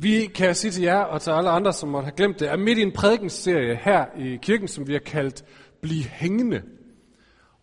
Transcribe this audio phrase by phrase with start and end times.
[0.00, 2.56] Vi kan sige til jer og til alle andre, som måtte have glemt det, er
[2.56, 5.44] midt i en prædikenserie her i kirken, som vi har kaldt
[5.80, 6.62] Bliv hængende.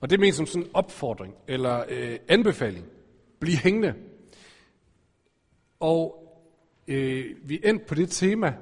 [0.01, 2.85] Og det menes som sådan en opfordring eller øh, anbefaling.
[3.39, 3.93] Bliv hængende.
[5.79, 6.27] Og
[6.87, 8.53] øh, vi endte på det tema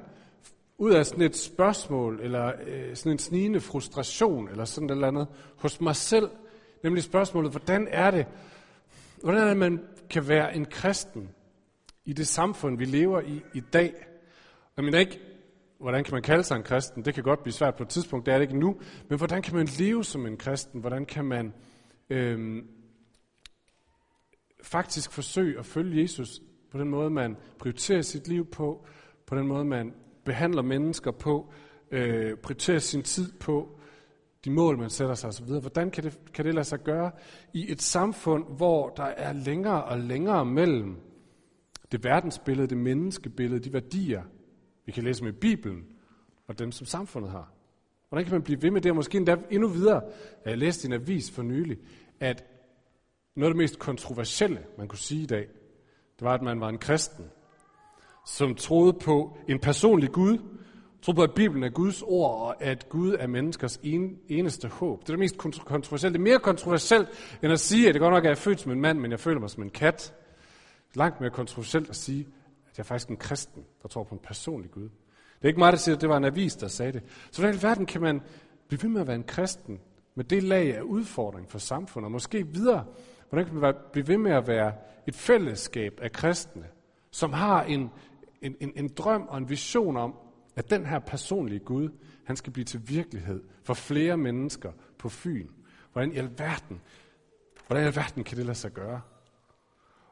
[0.78, 5.08] ud af sådan et spørgsmål, eller øh, sådan en snigende frustration, eller sådan et eller
[5.08, 5.28] andet,
[5.58, 6.30] hos mig selv,
[6.84, 8.26] nemlig spørgsmålet, hvordan er det,
[9.22, 11.30] hvordan er det, man kan være en kristen
[12.06, 13.94] i det samfund, vi lever i i dag?
[14.78, 15.20] Jeg mener ikke,
[15.80, 17.06] hvordan kan man kalde sig en kristen?
[17.06, 18.76] Det kan godt blive svært på et tidspunkt, det er det ikke nu.
[19.10, 20.82] Men hvordan kan man leve som en kristen?
[20.82, 21.54] Hvordan kan man
[22.10, 22.68] øhm,
[24.64, 28.86] faktisk forsøge at følge Jesus på den måde, man prioriterer sit liv på,
[29.28, 29.94] på den måde, man
[30.26, 31.54] behandler mennesker på,
[31.92, 33.80] øh, prioriterer sin tid på,
[34.46, 35.46] de mål, man sætter sig osv.
[35.46, 37.12] Hvordan kan det, kan det lade sig gøre
[37.54, 40.98] i et samfund, hvor der er længere og længere mellem
[41.94, 44.24] det verdensbillede, det menneskebillede, de værdier,
[44.86, 45.86] vi kan læse med i Bibelen,
[46.48, 47.52] og dem, som samfundet har?
[48.10, 50.02] Hvordan kan man blive ved med det, og måske endda endnu videre?
[50.46, 51.78] Jeg læste i en avis for nylig,
[52.20, 52.44] at
[53.36, 55.48] noget af det mest kontroversielle, man kunne sige i dag,
[56.20, 57.26] det var, at man var en kristen,
[58.28, 60.38] som troede på en personlig Gud,
[61.02, 65.02] troede på, at Bibelen er Guds ord, og at Gud er menneskers en, eneste håb.
[65.02, 66.14] Det er det mest kontroversielle.
[66.14, 67.10] Det er mere kontroversielt,
[67.44, 69.20] end at sige, at det godt nok er, jeg født som en mand, men jeg
[69.20, 70.14] føler mig som en kat.
[70.96, 72.28] Langt mere kontroversielt at sige,
[72.72, 74.84] at jeg er faktisk en kristen, der tror på en personlig Gud.
[74.84, 77.04] Det er ikke mig, der siger, at det var en avis, der sagde det.
[77.32, 78.22] Så hvordan i verden kan man
[78.68, 79.80] blive ved med at være en kristen,
[80.16, 82.86] med det lag af udfordring for samfundet, og måske videre,
[83.30, 84.74] hvordan kan man blive ved med at være
[85.08, 86.68] et fællesskab af kristne,
[87.12, 87.90] som har en,
[88.42, 90.16] en, en, en drøm og en vision om,
[90.56, 91.90] at den her personlige Gud,
[92.26, 95.48] han skal blive til virkelighed for flere mennesker på Fyn.
[95.92, 96.82] Hvordan i alverden,
[97.68, 99.02] hvordan i alverden kan det lade sig gøre?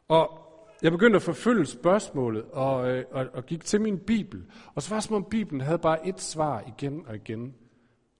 [0.07, 0.50] Og
[0.81, 4.45] jeg begyndte at forfølge spørgsmålet og, øh, og, og gik til min bibel.
[4.75, 7.55] Og så var det som om Bibelen havde bare et svar igen og igen.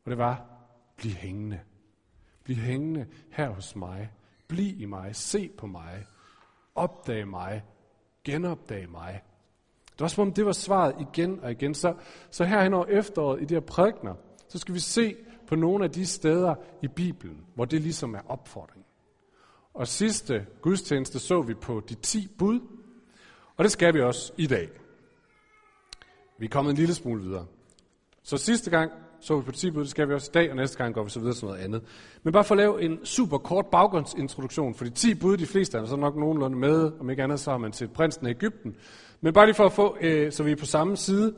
[0.06, 0.45] Og det var,
[0.98, 1.59] bliv hængende.
[2.44, 4.12] Bliv hængende her hos mig.
[4.47, 5.16] Bliv i mig.
[5.16, 6.06] Se på mig.
[6.75, 7.63] Opdag mig.
[8.24, 9.22] Genopdag mig.
[9.91, 11.74] Det var som om det var svaret igen og igen.
[11.74, 11.94] Så,
[12.31, 14.16] så herhen over efteråret i de her prædikner,
[14.47, 15.16] så skal vi se
[15.47, 18.86] på nogle af de steder i Bibelen, hvor det ligesom er opfordring.
[19.74, 22.59] Og sidste gudstjeneste så vi på de 10 bud,
[23.58, 24.70] og det skal vi også i dag.
[26.40, 27.46] Vi er kommet en lille smule videre.
[28.24, 30.56] Så sidste gang så vi på 10 bud, det skal vi også i dag, og
[30.56, 31.81] næste gang går vi så videre til noget andet.
[32.24, 35.78] Men bare for at lave en super kort baggrundsintroduktion, for de 10 bud, de fleste
[35.78, 38.76] er så nok nogenlunde med, om ikke andet så har man set prinsen af Ægypten.
[39.22, 41.36] Men bare lige for at få, øh, så vi er på samme side,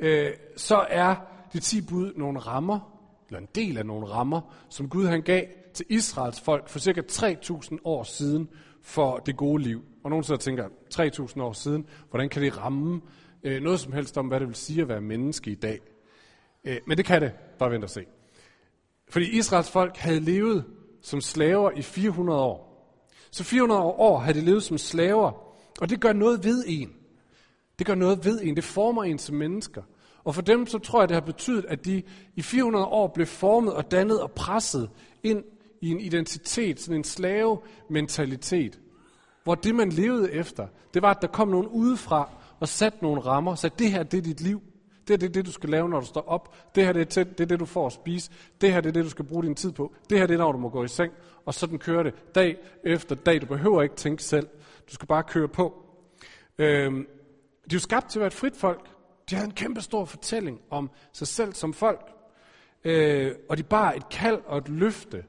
[0.00, 1.14] øh, så er
[1.52, 2.80] de 10 bud nogle rammer,
[3.28, 7.00] eller en del af nogle rammer, som Gud han gav til Israels folk for cirka
[7.10, 8.48] 3.000 år siden
[8.82, 9.84] for det gode liv.
[10.04, 13.00] Og nogen sidder og tænker, 3.000 år siden, hvordan kan det ramme
[13.42, 15.80] øh, noget som helst om, hvad det vil sige at være menneske i dag?
[16.64, 17.32] Øh, men det kan det.
[17.58, 18.04] Bare vent og se.
[19.08, 20.64] Fordi Israels folk havde levet
[21.02, 22.74] som slaver i 400 år.
[23.30, 25.32] Så 400 år havde de levet som slaver,
[25.80, 26.92] og det gør noget ved en.
[27.78, 28.56] Det gør noget ved en.
[28.56, 29.82] Det former en som mennesker.
[30.24, 32.02] Og for dem, så tror jeg, det har betydet, at de
[32.34, 34.90] i 400 år blev formet og dannet og presset
[35.22, 35.44] ind
[35.84, 38.78] i en identitet, sådan en slave-mentalitet.
[39.44, 42.30] Hvor det, man levede efter, det var, at der kom nogen udefra
[42.60, 44.62] og satte nogle rammer, så det her, det er dit liv.
[45.08, 46.74] Det her det er det, du skal lave, når du står op.
[46.74, 48.30] Det her det er, det er det, du får at spise.
[48.60, 49.94] Det her det er det, du skal bruge din tid på.
[50.10, 51.12] Det her det er, når du må gå i seng.
[51.46, 53.40] Og sådan kører det dag efter dag.
[53.40, 54.48] Du behøver ikke tænke selv.
[54.90, 55.84] Du skal bare køre på.
[56.58, 57.06] Øhm,
[57.70, 58.88] de er jo skabt til at være et frit folk.
[59.30, 62.10] De havde en kæmpe stor fortælling om sig selv som folk.
[62.84, 65.24] Øh, og de bar et kald og et løfte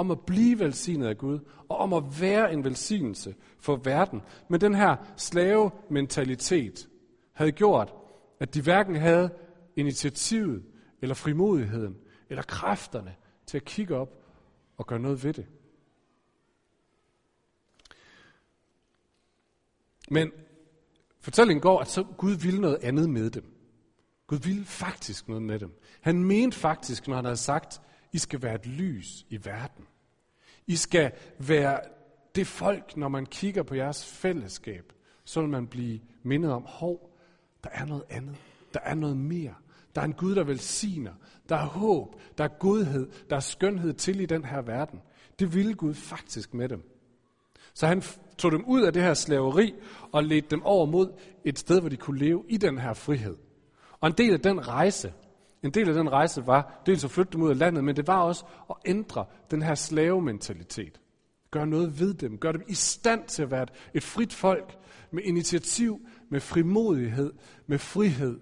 [0.00, 1.38] om at blive velsignet af Gud,
[1.68, 4.22] og om at være en velsignelse for verden.
[4.48, 6.88] Men den her slave-mentalitet
[7.32, 7.94] havde gjort,
[8.40, 9.30] at de hverken havde
[9.76, 10.64] initiativet,
[11.02, 11.96] eller frimodigheden,
[12.28, 13.14] eller kræfterne
[13.46, 14.24] til at kigge op
[14.76, 15.46] og gøre noget ved det.
[20.10, 20.32] Men
[21.20, 23.44] fortællingen går, at så Gud ville noget andet med dem.
[24.26, 25.80] Gud ville faktisk noget med dem.
[26.00, 27.80] Han mente faktisk, når han havde sagt,
[28.12, 29.86] I skal være et lys i verden.
[30.70, 31.80] I skal være
[32.34, 34.92] det folk, når man kigger på jeres fællesskab,
[35.24, 37.10] så vil man blive mindet om, hov,
[37.64, 38.36] der er noget andet.
[38.74, 39.54] Der er noget mere.
[39.94, 41.12] Der er en Gud, der velsigner.
[41.48, 42.14] Der er håb.
[42.38, 43.10] Der er godhed.
[43.30, 45.00] Der er skønhed til i den her verden.
[45.38, 46.82] Det ville Gud faktisk med dem.
[47.74, 48.02] Så han
[48.38, 49.74] tog dem ud af det her slaveri
[50.12, 51.12] og ledte dem over mod
[51.44, 53.36] et sted, hvor de kunne leve i den her frihed.
[54.00, 55.12] Og en del af den rejse,
[55.62, 58.06] en del af den rejse var dels at flytte dem ud af landet, men det
[58.06, 61.00] var også at ændre den her slavementalitet.
[61.50, 62.38] Gør noget ved dem.
[62.38, 64.78] Gør dem i stand til at være et frit folk
[65.10, 67.32] med initiativ, med frimodighed,
[67.66, 68.40] med frihed.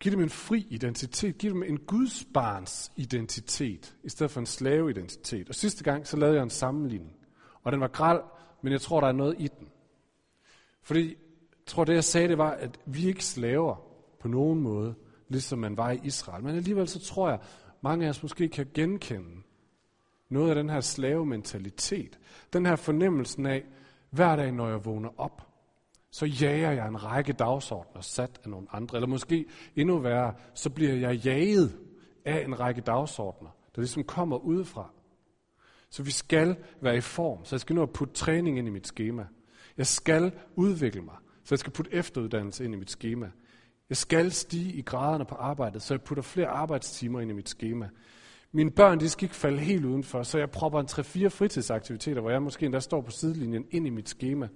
[0.00, 1.38] Giv dem en fri identitet.
[1.38, 5.48] Giv dem en Guds barns identitet, i stedet for en slaveidentitet.
[5.48, 7.16] Og sidste gang, så lavede jeg en sammenligning.
[7.62, 8.20] Og den var græl,
[8.62, 9.68] men jeg tror, der er noget i den.
[10.82, 11.16] Fordi
[11.66, 13.76] tror, det jeg sagde, det var, at vi ikke slaver
[14.20, 14.94] på nogen måde,
[15.28, 16.44] ligesom man var i Israel.
[16.44, 17.38] Men alligevel så tror jeg,
[17.82, 19.42] mange af os måske kan genkende
[20.28, 22.18] noget af den her slavementalitet.
[22.52, 23.64] Den her fornemmelsen af,
[24.10, 25.42] hver dag når jeg vågner op,
[26.10, 28.96] så jager jeg en række dagsordner sat af nogle andre.
[28.96, 29.44] Eller måske
[29.76, 31.78] endnu værre, så bliver jeg jaget
[32.24, 34.90] af en række dagsordner, der ligesom kommer udefra.
[35.90, 38.70] Så vi skal være i form, så jeg skal nå at putte træning ind i
[38.70, 39.26] mit schema.
[39.76, 41.14] Jeg skal udvikle mig,
[41.46, 43.30] så jeg skal putte efteruddannelse ind i mit schema.
[43.88, 47.48] Jeg skal stige i graderne på arbejdet, så jeg putter flere arbejdstimer ind i mit
[47.48, 47.88] schema.
[48.52, 52.30] Mine børn, de skal ikke falde helt udenfor, så jeg propper en 3-4 fritidsaktiviteter, hvor
[52.30, 54.48] jeg måske endda står på sidelinjen, ind i mit schema.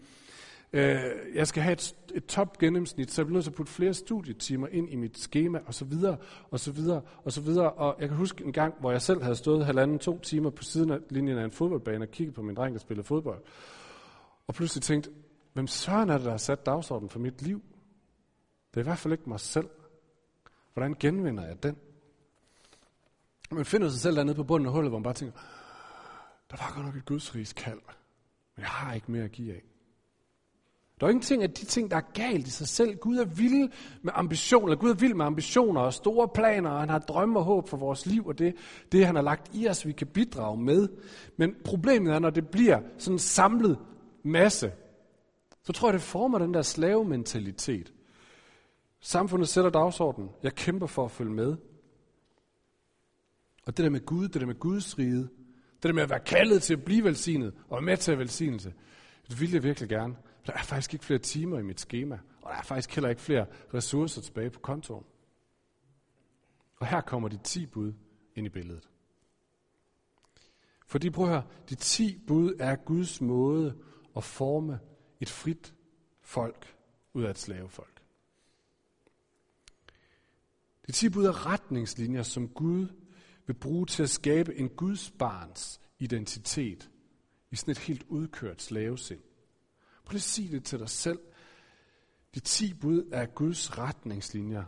[0.72, 1.00] Øh,
[1.34, 3.94] jeg skal have et, et top gennemsnit, så jeg bliver nødt til at putte flere
[3.94, 6.16] studietimer ind i mit schema, og så videre,
[6.50, 7.70] og så videre, og så videre.
[7.70, 10.62] Og jeg kan huske en gang, hvor jeg selv havde stået halvanden, to timer på
[10.62, 13.42] siden af linjen af en fodboldbane og kigget på min dreng, der spillede fodbold.
[14.46, 15.10] Og pludselig tænkte,
[15.52, 17.62] hvem søren er det, der har sat dagsordenen for mit liv?
[18.70, 19.68] Det er i hvert fald ikke mig selv.
[20.72, 21.76] Hvordan genvinder jeg den?
[23.50, 25.38] Man finder sig selv dernede på bunden af hullet, hvor man bare tænker,
[26.50, 27.80] der var godt nok et gudsrigs kald,
[28.56, 29.62] men jeg har ikke mere at give af.
[31.00, 32.96] Der er ingenting af de ting, der er galt i sig selv.
[32.96, 33.70] Gud er vild
[34.02, 34.76] med ambitioner.
[34.76, 37.76] Gud er vild med ambitioner og store planer, og han har drømme og håb for
[37.76, 38.54] vores liv, og det,
[38.92, 40.88] det han har lagt i os, vi kan bidrage med.
[41.36, 43.78] Men problemet er, når det bliver sådan en samlet
[44.22, 44.72] masse,
[45.62, 47.92] så tror jeg, det former den der slavementalitet.
[49.00, 50.30] Samfundet sætter dagsordenen.
[50.42, 51.56] Jeg kæmper for at følge med.
[53.66, 55.28] Og det der med Gud, det der med Guds rige,
[55.82, 58.18] det der med at være kaldet til at blive velsignet og være med til at
[58.18, 58.74] velsignelse,
[59.28, 60.16] det vil jeg virkelig gerne.
[60.46, 63.22] Der er faktisk ikke flere timer i mit schema, og der er faktisk heller ikke
[63.22, 65.04] flere ressourcer tilbage på kontoen.
[66.76, 67.92] Og her kommer de 10 bud
[68.34, 68.88] ind i billedet.
[70.86, 73.74] Fordi prøv at høre, de 10 bud er Guds måde
[74.16, 74.78] at forme
[75.20, 75.74] et frit
[76.20, 76.76] folk
[77.12, 78.02] ud af et slavefolk.
[80.86, 82.88] De 10 bud er retningslinjer, som Gud
[83.46, 86.90] vil bruge til at skabe en Guds barns identitet
[87.50, 89.20] i sådan et helt udkørt slavesind.
[90.04, 91.18] Prøv lige at sige det til dig selv.
[92.34, 94.64] De ti bud er Guds retningslinjer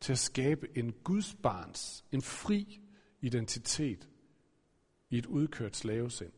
[0.00, 2.80] til at skabe en Guds barns, en fri
[3.20, 4.08] identitet
[5.10, 6.32] i et udkørt slavesind.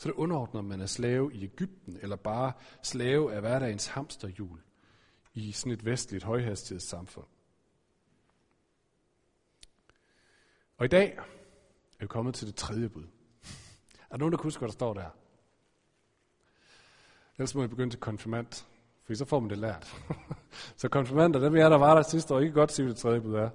[0.00, 2.52] Så det underordner, om man er slave i Ægypten, eller bare
[2.82, 4.60] slave af hverdagens hamsterhjul
[5.34, 7.26] i sådan et vestligt højhastighedssamfund.
[10.76, 11.18] Og i dag
[11.98, 13.02] er vi kommet til det tredje bud.
[13.02, 13.08] Er
[14.10, 15.10] der nogen, der kan huske, hvad der står der?
[17.38, 18.66] Ellers må jeg begynde til konfirmant,
[19.04, 19.96] for så får man det lært.
[20.76, 23.20] så konfirmander, dem jeg, der var der sidste år, ikke godt sige, hvad det tredje
[23.20, 23.50] bud er.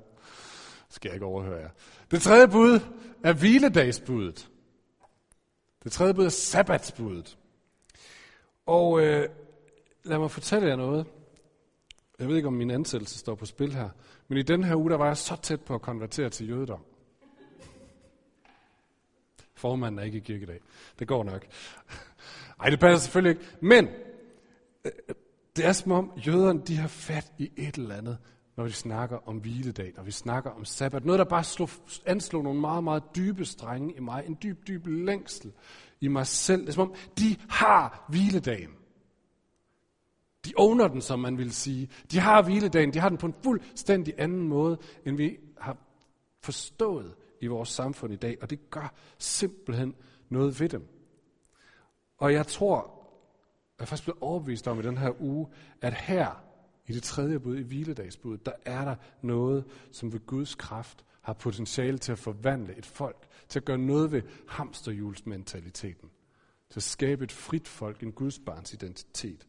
[0.90, 1.70] skal jeg ikke overhøre jer.
[2.12, 2.80] Det tredje bud
[3.24, 4.50] er hviledagsbuddet.
[5.86, 7.38] Det tredje bud er sabbatsbuddet.
[8.66, 9.30] Og øh,
[10.04, 11.06] lad mig fortælle jer noget.
[12.20, 13.90] Jeg ved ikke, om min ansættelse står på spil her.
[14.28, 16.86] Men i den her uge, der var jeg så tæt på at konvertere til jødedom.
[19.54, 20.60] Formanden er ikke i kirke i dag.
[21.00, 21.48] Det går nok.
[22.60, 23.58] Nej, det passer selvfølgelig ikke.
[23.62, 23.88] Men
[24.86, 24.92] øh,
[25.56, 28.18] det er som om jøderne de har fat i et eller andet,
[28.58, 31.06] når vi snakker om hviledag, når vi snakker om sabbat.
[31.06, 31.70] Noget, der bare slog,
[32.06, 34.24] anslog nogle meget, meget dybe strenge i mig.
[34.28, 35.54] En dyb, dyb længsel
[36.02, 36.62] i mig selv.
[36.62, 38.70] Det er som om, de har hviledagen.
[40.46, 41.90] De owner den, som man vil sige.
[42.12, 42.94] De har hviledagen.
[42.94, 45.78] De har den på en fuldstændig anden måde, end vi har
[46.42, 48.38] forstået i vores samfund i dag.
[48.42, 49.96] Og det gør simpelthen
[50.30, 50.88] noget ved dem.
[52.18, 52.76] Og jeg tror,
[53.78, 55.48] jeg er faktisk blevet overbevist om i den her uge,
[55.82, 56.46] at her
[56.88, 61.34] i det tredje bud, i hviledagsbuddet, der er der noget, som ved Guds kraft har
[61.34, 66.10] potentiale til at forvandle et folk, til at gøre noget ved hamsterhjulsmentaliteten,
[66.70, 69.48] til at skabe et frit folk, en Guds barns identitet.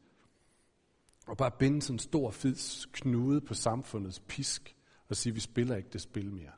[1.26, 4.76] Og bare binde sådan en stor fed knude på samfundets pisk
[5.09, 6.52] og sige, vi spiller ikke det spil mere.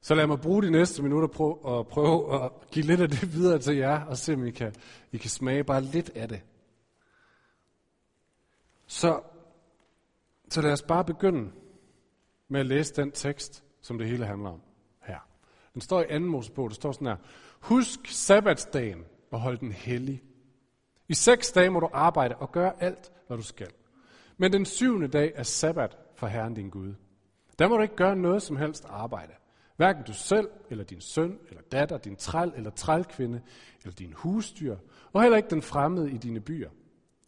[0.00, 3.32] Så lad mig bruge de næste minutter på at prøve at give lidt af det
[3.32, 4.74] videre til jer, og se om I kan,
[5.12, 6.42] I kan smage bare lidt af det.
[8.92, 9.20] Så,
[10.48, 11.52] så lad os bare begynde
[12.48, 14.60] med at læse den tekst, som det hele handler om
[15.02, 15.18] her.
[15.74, 17.16] Den står i anden Mosebog, der står sådan her.
[17.60, 20.22] Husk sabbatsdagen og hold den hellig.
[21.08, 23.70] I seks dage må du arbejde og gøre alt, hvad du skal.
[24.36, 26.94] Men den syvende dag er sabbat for Herren din Gud.
[27.58, 29.32] Der må du ikke gøre noget som helst arbejde.
[29.76, 33.42] Hverken du selv, eller din søn, eller datter, din træl eller trælkvinde,
[33.82, 34.76] eller din husdyr,
[35.12, 36.70] og heller ikke den fremmede i dine byer.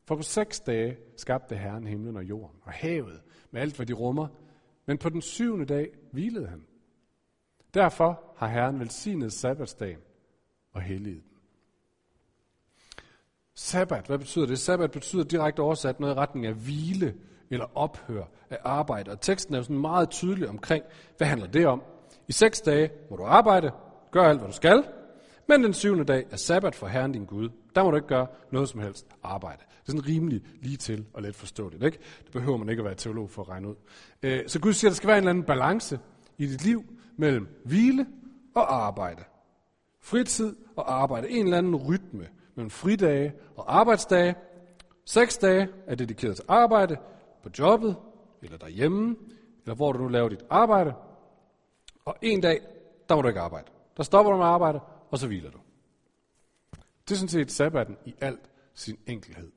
[0.04, 3.92] For på seks dage skabte Herren himlen og jorden, og havet med alt, hvad de
[3.92, 4.28] rummer.
[4.86, 6.66] Men på den syvende dag hvilede han.
[7.74, 10.00] Derfor har Herren velsignet sabbatsdagen
[10.72, 11.34] og helliget den.
[13.54, 14.58] Sabbat, hvad betyder det?
[14.58, 17.14] Sabbat betyder direkte oversat noget i retning af hvile
[17.50, 19.10] eller ophør af arbejde.
[19.10, 20.84] Og teksten er jo sådan meget tydelig omkring,
[21.16, 21.82] hvad handler det om?
[22.28, 23.72] I seks dage må du arbejde,
[24.10, 24.84] gør alt, hvad du skal,
[25.48, 27.48] men den syvende dag er sabbat for Herren din Gud.
[27.74, 29.58] Der må du ikke gøre noget som helst arbejde.
[29.58, 31.82] Det er sådan rimelig lige til og let forståeligt.
[31.82, 31.98] Ikke?
[32.24, 33.74] Det behøver man ikke at være teolog for at regne ud.
[34.22, 35.98] Øh, så Gud siger, at der skal være en eller anden balance
[36.38, 36.84] i dit liv
[37.16, 38.06] mellem hvile
[38.54, 39.22] og arbejde.
[40.00, 41.30] Fritid og arbejde.
[41.30, 44.34] En eller anden rytme mellem fridage og arbejdsdage.
[45.04, 46.96] Seks dage er dedikeret til arbejde
[47.42, 47.96] på jobbet,
[48.42, 49.16] eller derhjemme,
[49.64, 50.94] eller hvor du nu laver dit arbejde.
[52.04, 52.60] Og en dag,
[53.08, 53.66] der må du ikke arbejde.
[53.96, 54.80] Der stopper du med at arbejde,
[55.10, 55.58] og så hviler du.
[57.08, 59.50] Det er sådan set sabbaten i alt sin enkelhed.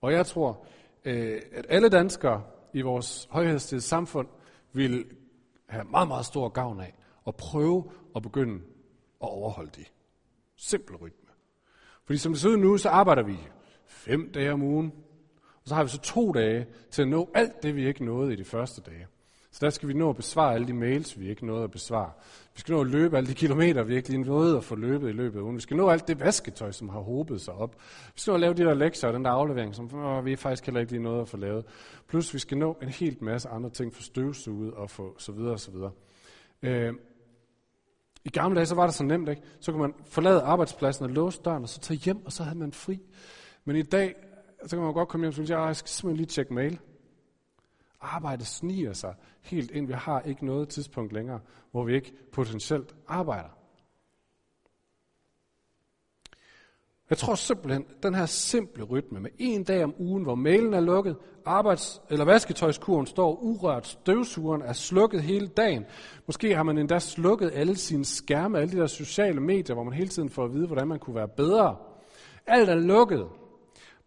[0.00, 0.66] Og jeg tror,
[1.04, 4.28] øh, at alle danskere i vores højhedsstede samfund
[4.72, 5.06] vil
[5.66, 6.94] have meget, meget stor gavn af
[7.26, 8.54] at prøve at begynde
[9.22, 9.84] at overholde de.
[10.56, 11.28] Simpel rytme.
[12.04, 13.38] Fordi som det ser ud nu, så arbejder vi
[13.86, 14.92] fem dage om ugen,
[15.62, 18.32] og så har vi så to dage til at nå alt det, vi ikke nåede
[18.32, 19.06] i de første dage.
[19.50, 22.10] Så der skal vi nå at besvare alle de mails, vi ikke nåede at besvare.
[22.54, 25.08] Vi skal nå at løbe alle de kilometer, vi ikke lige nåede at få løbet
[25.08, 25.56] i løbet af ugen.
[25.56, 27.76] Vi skal nå alt det vasketøj, som har hobet sig op.
[28.14, 30.36] Vi skal nå at lave de der lektier og den der aflevering, som åh, vi
[30.36, 31.64] faktisk heller ikke lige nåede at få lavet.
[32.08, 35.52] Plus vi skal nå en helt masse andre ting for støvsuget og for så videre
[35.52, 35.90] og så videre.
[36.62, 36.94] Øh,
[38.24, 39.42] I gamle dage, så var det så nemt, ikke?
[39.60, 42.58] Så kunne man forlade arbejdspladsen og låse døren, og så tage hjem, og så havde
[42.58, 43.00] man fri.
[43.64, 44.14] Men i dag,
[44.66, 46.78] så kan man godt komme hjem og sige, jeg skal simpelthen lige tjekke mail.
[48.00, 49.86] Arbejdet sniger sig helt ind.
[49.86, 51.40] Vi har ikke noget tidspunkt længere,
[51.70, 53.48] hvor vi ikke potentielt arbejder.
[57.10, 60.80] Jeg tror simpelthen, den her simple rytme med en dag om ugen, hvor mailen er
[60.80, 65.84] lukket, arbejds- eller vasketøjskuren står urørt, støvsugeren er slukket hele dagen.
[66.26, 69.92] Måske har man endda slukket alle sine skærme, alle de der sociale medier, hvor man
[69.92, 71.76] hele tiden får at vide, hvordan man kunne være bedre.
[72.46, 73.28] Alt er lukket.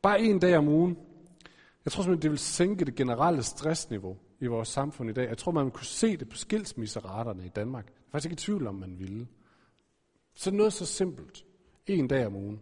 [0.02, 0.98] Bare en dag om ugen.
[1.86, 5.30] Jeg tror simpelthen, det vil sænke det generelle stressniveau i vores samfund i dag.
[5.30, 7.86] Jeg tror, man vil kunne se det på skilsmisseraterne i Danmark.
[7.86, 9.28] Jeg er faktisk ikke i tvivl om, man ville.
[10.34, 11.46] Så noget så simpelt.
[11.88, 12.62] En dag om ugen.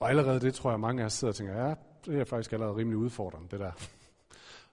[0.00, 1.74] Og allerede det tror jeg, mange af os sidder og tænker, ja,
[2.06, 3.72] det er faktisk allerede rimelig udfordrende, det der.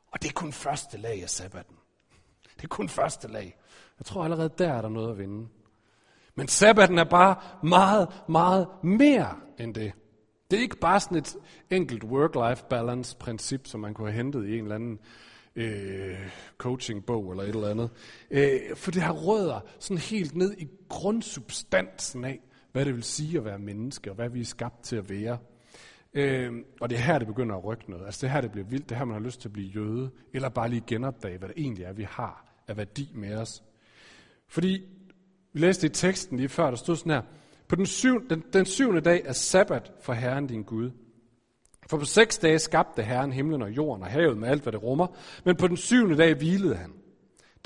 [0.07, 1.75] Og det er kun første lag af sabbaten.
[2.55, 3.57] Det er kun første lag.
[3.99, 5.47] Jeg tror allerede der er der noget at vinde.
[6.35, 9.93] Men sabbaten er bare meget, meget mere end det.
[10.51, 11.37] Det er ikke bare sådan et
[11.69, 14.99] enkelt work-life balance princip, som man kunne have hentet i en eller anden
[15.55, 17.89] øh, coachingbog eller et eller andet.
[18.31, 22.39] Øh, for det har rødder sådan helt ned i grundsubstansen af,
[22.71, 25.37] hvad det vil sige at være menneske, og hvad vi er skabt til at være.
[26.13, 28.05] Øh, og det er her, det begynder at rykke noget.
[28.05, 28.89] Altså det er her, det bliver vildt.
[28.89, 31.49] Det er her, man har lyst til at blive jøde, eller bare lige genopdage, hvad
[31.49, 33.63] det egentlig er, vi har af værdi med os.
[34.47, 34.81] Fordi,
[35.53, 37.21] vi læste i teksten lige før, der stod sådan her,
[37.69, 40.91] på den, syv, den, den syvende dag er sabbat for Herren din Gud.
[41.89, 44.83] For på seks dage skabte Herren himlen og jorden og havet med alt, hvad det
[44.83, 45.07] rummer,
[45.43, 46.93] men på den syvende dag hvilede han.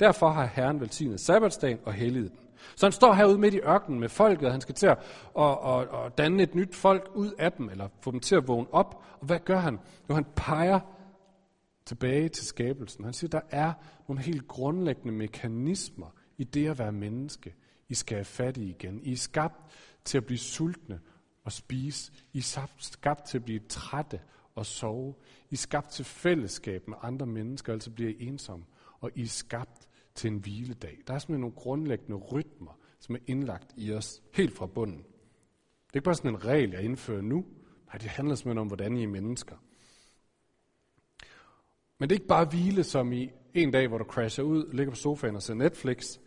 [0.00, 2.38] Derfor har Herren velsignet sabbatsdagen og helliget den.
[2.76, 4.98] Så han står herude midt i ørkenen med folket, og han skal til at,
[5.38, 8.48] at, at, og danne et nyt folk ud af dem, eller få dem til at
[8.48, 9.04] vågne op.
[9.20, 9.78] Og hvad gør han?
[10.08, 10.80] Jo, han peger
[11.86, 13.04] tilbage til skabelsen.
[13.04, 13.72] Han siger, der er
[14.08, 16.06] nogle helt grundlæggende mekanismer
[16.38, 17.54] i det at være menneske.
[17.88, 19.00] I skal have fat i igen.
[19.02, 19.60] I er skabt
[20.04, 21.00] til at blive sultne
[21.44, 22.12] og spise.
[22.32, 24.20] I er skabt til at blive trætte
[24.54, 25.14] og sove.
[25.50, 28.64] I er skabt til fællesskab med andre mennesker, altså bliver I ensomme.
[29.00, 30.98] Og I er skabt til en hviledag.
[31.06, 34.98] Der er simpelthen nogle grundlæggende rytmer, som er indlagt i os helt fra bunden.
[34.98, 37.44] Det er ikke bare sådan en regel, jeg indfører nu.
[37.86, 39.56] Nej, det handler simpelthen om, hvordan I er mennesker.
[41.98, 44.90] Men det er ikke bare hvile, som i en dag, hvor du crasher ud, ligger
[44.90, 46.18] på sofaen og ser Netflix.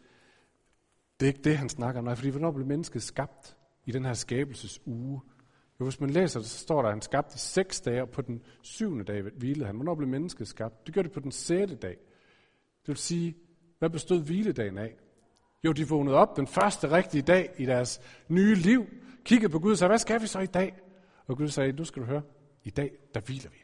[1.19, 2.05] Det er ikke det, han snakker om.
[2.05, 3.56] Nej, fordi hvornår blev mennesket skabt
[3.87, 5.21] i den her skabelsesuge?
[5.79, 8.21] Jo, hvis man læser det, så står der, at han skabte seks dage, og på
[8.21, 9.75] den syvende dag hvilede han.
[9.75, 10.87] Hvornår blev mennesket skabt?
[10.87, 11.97] Det gør det på den sjette dag.
[12.81, 13.35] Det vil sige,
[13.79, 14.95] hvad bestod hviledagen af?
[15.63, 18.85] Jo, de vågnede op den første rigtige dag i deres nye liv,
[19.25, 20.75] kiggede på Gud og sagde, hvad skal vi så i dag?
[21.27, 22.21] Og Gud sagde, nu skal du høre,
[22.63, 23.57] i dag, der hviler vi.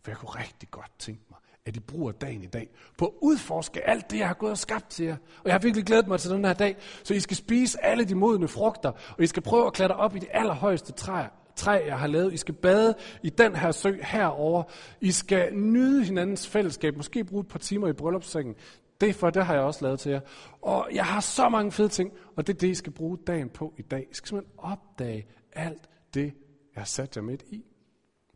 [0.00, 1.27] For jeg kunne rigtig godt tænke
[1.68, 4.58] at I bruger dagen i dag på at udforske alt det, jeg har gået og
[4.58, 5.16] skabt til jer.
[5.38, 8.04] Og jeg har virkelig glædet mig til den her dag, så I skal spise alle
[8.04, 11.82] de modne frugter, og I skal prøve at klatre op i det allerhøjeste træer, træ,
[11.86, 12.34] jeg har lavet.
[12.34, 14.62] I skal bade i den her sø herover.
[15.00, 16.96] I skal nyde hinandens fællesskab.
[16.96, 18.54] Måske bruge et par timer i bryllupssengen.
[19.00, 20.20] Det for det har jeg også lavet til jer.
[20.62, 23.48] Og jeg har så mange fede ting, og det er det, I skal bruge dagen
[23.48, 24.06] på i dag.
[24.10, 26.34] I skal simpelthen opdage alt det,
[26.74, 27.64] jeg har sat jer midt i.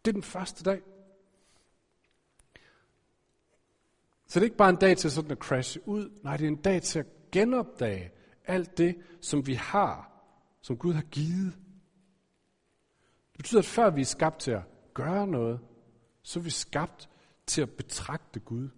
[0.05, 0.81] Det er den første dag.
[4.33, 6.11] Så det er ikke bare en dag til sådan at crashe ud.
[6.23, 8.11] Nej, det er en dag til at genopdage
[8.45, 10.11] alt det, som vi har,
[10.63, 11.53] som Gud har givet.
[13.33, 14.63] Det betyder, at før vi er skabt til at
[14.95, 15.61] gøre noget,
[16.23, 17.09] så er vi skabt
[17.47, 18.69] til at betragte Gud,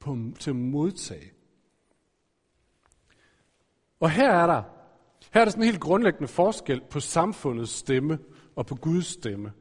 [0.00, 1.32] på, til at modtage.
[4.00, 4.62] Og her er der,
[5.32, 8.18] her er der sådan en helt grundlæggende forskel på samfundets stemme
[8.56, 9.52] og på Guds stemme.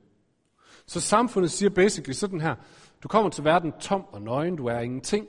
[0.85, 2.55] Så samfundet siger basically sådan her,
[3.03, 5.27] du kommer til verden tom og nøgen, du er ingenting,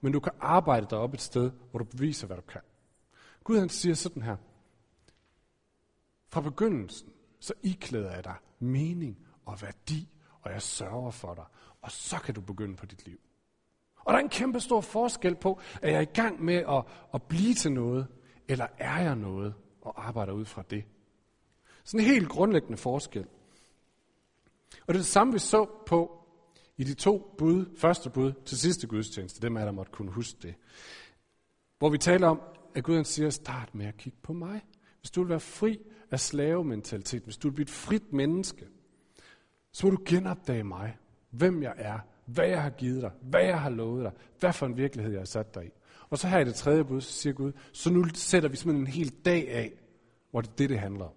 [0.00, 2.60] men du kan arbejde dig op et sted, hvor du beviser, hvad du kan.
[3.44, 4.36] Gud han siger sådan her,
[6.28, 7.08] fra begyndelsen,
[7.40, 10.08] så iklæder jeg dig mening og værdi,
[10.42, 11.44] og jeg sørger for dig,
[11.82, 13.18] og så kan du begynde på dit liv.
[13.96, 16.84] Og der er en kæmpe stor forskel på, at jeg er i gang med at,
[17.14, 18.06] at blive til noget,
[18.48, 20.84] eller er jeg noget, og arbejder ud fra det.
[21.84, 23.26] Sådan en helt grundlæggende forskel.
[24.80, 26.25] Og det er det samme, vi så på
[26.76, 30.38] i de to bud, første bud til sidste gudstjeneste, dem er der måtte kunne huske
[30.42, 30.54] det.
[31.78, 32.40] Hvor vi taler om,
[32.74, 34.60] at Gud han siger, start med at kigge på mig.
[35.00, 35.78] Hvis du vil være fri
[36.10, 38.66] af slavementalitet, hvis du vil blive et frit menneske,
[39.72, 40.96] så må du genopdage mig,
[41.30, 44.66] hvem jeg er, hvad jeg har givet dig, hvad jeg har lovet dig, hvad for
[44.66, 45.70] en virkelighed jeg har sat dig i.
[46.10, 48.86] Og så her i det tredje bud, så siger Gud, så nu sætter vi simpelthen
[48.86, 49.72] en hel dag af,
[50.30, 51.12] hvor det er det, det handler om.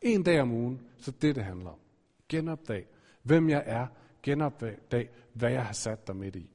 [0.00, 1.78] En dag om ugen, så det, det handler om.
[2.28, 2.86] Genopdag,
[3.22, 3.86] hvem jeg er,
[4.22, 6.50] genopdag, hvad jeg har sat dig midt i.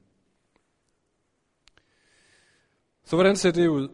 [3.06, 3.90] Så hvordan ser det ud?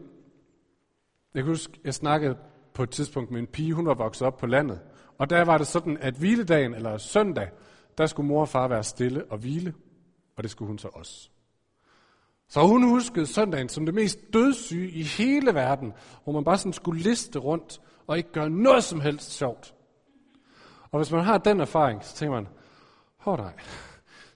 [1.34, 2.36] Jeg kan huske, jeg snakkede
[2.74, 4.80] på et tidspunkt med en pige, hun var vokset op på landet.
[5.18, 7.50] Og der var det sådan, at hviledagen, eller søndag,
[7.98, 9.74] der skulle mor og far være stille og hvile,
[10.36, 11.30] og det skulle hun så også.
[12.48, 15.92] Så hun huskede søndagen som det mest dødssyge i hele verden,
[16.24, 19.74] hvor man bare sådan skulle liste rundt og ikke gøre noget som helst sjovt.
[20.90, 22.48] Og hvis man har den erfaring, så tænker man,
[23.24, 23.52] hår dig.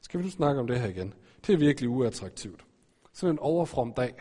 [0.00, 1.14] skal vi nu snakke om det her igen?
[1.46, 2.64] Det er virkelig uattraktivt.
[3.12, 4.14] Sådan en overfrom dag,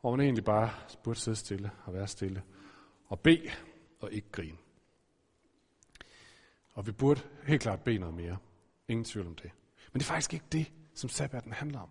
[0.00, 0.70] hvor man egentlig bare
[1.04, 2.42] burde sidde stille og være stille
[3.08, 3.50] og bede
[4.00, 4.56] og ikke grine.
[6.74, 8.36] Og vi burde helt klart bede noget mere.
[8.88, 9.50] Ingen tvivl om det.
[9.92, 11.88] Men det er faktisk ikke det, som sabbaten handler om.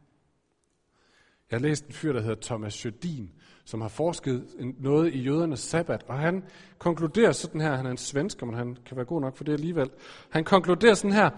[1.52, 3.32] Jeg har læst en fyr, der hedder Thomas Jødin,
[3.66, 4.48] som har forsket
[4.80, 6.44] noget i jødernes sabbat, og han
[6.78, 9.54] konkluderer sådan her, han er en svensker, men han kan være god nok for det
[9.54, 9.90] alligevel.
[10.30, 11.30] Han konkluderer sådan her,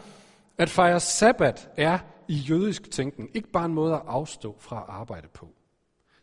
[0.57, 4.85] at fejre sabbat er i jødisk tænkning ikke bare en måde at afstå fra at
[4.87, 5.49] arbejde på.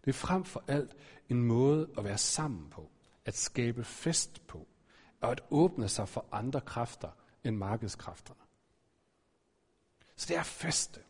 [0.04, 0.96] Det er frem for alt
[1.28, 2.90] en måde at være sammen på,
[3.24, 4.68] at skabe fest på,
[5.20, 7.08] og at åbne sig for andre kræfter
[7.44, 8.40] end markedskræfterne.
[10.16, 11.00] Så det er feste.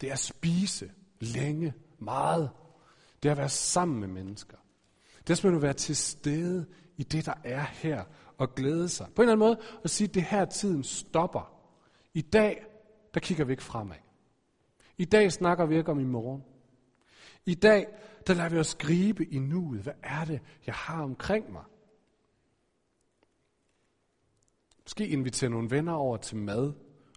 [0.00, 2.50] Det er at spise længe, meget.
[3.22, 4.56] Det er at være sammen med mennesker.
[5.18, 8.04] Det er simpelthen at være til stede i det, der er her,
[8.38, 9.06] og glæde sig.
[9.16, 11.59] På en eller anden måde at sige, at det her tiden stopper.
[12.14, 12.64] I dag,
[13.14, 13.96] der kigger vi ikke fremad.
[14.98, 16.44] I dag snakker vi ikke om i morgen.
[17.46, 17.86] I dag,
[18.26, 19.80] der lader vi os gribe i nuet.
[19.80, 21.64] Hvad er det, jeg har omkring mig?
[24.84, 26.72] Måske invitere nogle venner over til mad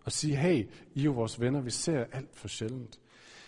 [0.06, 3.00] og sige, hey, I er jo vores venner, vi ser alt for sjældent.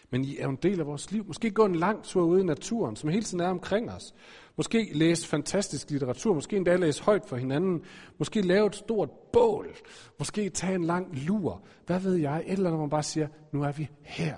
[0.10, 1.26] Men I er jo en del af vores liv.
[1.26, 4.14] Måske gå en lang tur ude i naturen, som hele tiden er omkring os.
[4.58, 7.86] Måske læse fantastisk litteratur, måske endda læse højt for hinanden,
[8.18, 9.76] måske lave et stort bål,
[10.20, 11.64] måske tage en lang lur.
[11.86, 12.44] Hvad ved jeg?
[12.46, 14.38] Et eller andet, hvor man bare siger, nu er vi her.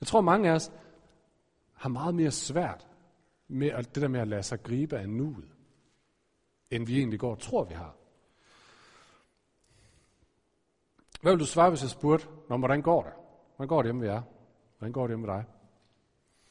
[0.00, 0.72] Jeg tror, mange af os
[1.72, 2.86] har meget mere svært
[3.48, 5.48] med det der med at lade sig gribe af nuet,
[6.70, 7.96] end vi egentlig går og tror, vi har.
[11.22, 13.12] Hvad vil du svare, hvis jeg spurgte, Nå, hvordan går det?
[13.56, 14.22] Hvordan går det hjemme ved jer?
[14.78, 15.44] Hvordan går det hjemme med dig?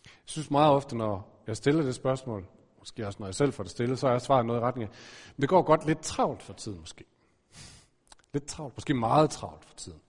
[0.05, 2.45] Jeg synes meget ofte, når jeg stiller det spørgsmål,
[2.79, 4.89] måske også når jeg selv får det stillet, så er jeg svaret noget i retning
[4.89, 4.95] af,
[5.35, 7.05] men det går godt lidt travlt for tiden måske.
[8.33, 9.99] Lidt travlt, måske meget travlt for tiden.